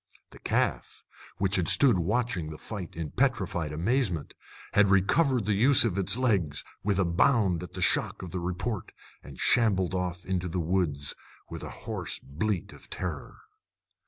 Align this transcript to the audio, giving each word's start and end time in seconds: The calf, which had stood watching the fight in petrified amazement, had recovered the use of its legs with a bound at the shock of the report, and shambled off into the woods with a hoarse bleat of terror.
The 0.31 0.39
calf, 0.39 1.03
which 1.37 1.57
had 1.57 1.67
stood 1.67 1.99
watching 1.99 2.49
the 2.49 2.57
fight 2.57 2.95
in 2.95 3.11
petrified 3.11 3.71
amazement, 3.71 4.33
had 4.73 4.89
recovered 4.89 5.45
the 5.45 5.53
use 5.53 5.85
of 5.85 5.95
its 5.95 6.17
legs 6.17 6.63
with 6.83 6.97
a 6.97 7.05
bound 7.05 7.61
at 7.61 7.73
the 7.73 7.83
shock 7.83 8.23
of 8.23 8.31
the 8.31 8.39
report, 8.39 8.93
and 9.21 9.37
shambled 9.39 9.93
off 9.93 10.25
into 10.25 10.47
the 10.49 10.59
woods 10.59 11.13
with 11.51 11.61
a 11.61 11.69
hoarse 11.85 12.17
bleat 12.17 12.73
of 12.73 12.89
terror. 12.89 13.41